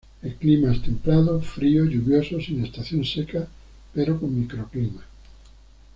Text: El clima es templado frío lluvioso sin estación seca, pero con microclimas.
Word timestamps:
El 0.23 0.33
clima 0.33 0.71
es 0.71 0.81
templado 0.81 1.39
frío 1.41 1.85
lluvioso 1.85 2.41
sin 2.41 2.65
estación 2.65 3.05
seca, 3.05 3.47
pero 3.93 4.19
con 4.19 4.35
microclimas. 4.35 5.05